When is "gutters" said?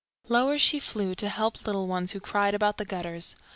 2.85-3.35